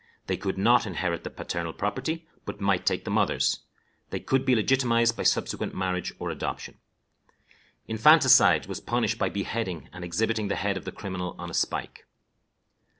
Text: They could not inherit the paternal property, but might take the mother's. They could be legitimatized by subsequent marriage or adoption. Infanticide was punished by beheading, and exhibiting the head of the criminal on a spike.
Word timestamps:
They 0.25 0.35
could 0.35 0.57
not 0.57 0.87
inherit 0.87 1.23
the 1.23 1.29
paternal 1.29 1.73
property, 1.73 2.27
but 2.43 2.59
might 2.59 2.87
take 2.87 3.05
the 3.05 3.11
mother's. 3.11 3.59
They 4.09 4.19
could 4.19 4.45
be 4.45 4.55
legitimatized 4.55 5.15
by 5.15 5.21
subsequent 5.21 5.75
marriage 5.75 6.11
or 6.17 6.31
adoption. 6.31 6.79
Infanticide 7.87 8.65
was 8.65 8.79
punished 8.81 9.19
by 9.19 9.29
beheading, 9.29 9.89
and 9.93 10.03
exhibiting 10.03 10.47
the 10.47 10.55
head 10.55 10.75
of 10.75 10.85
the 10.85 10.91
criminal 10.91 11.35
on 11.37 11.51
a 11.51 11.53
spike. 11.53 12.07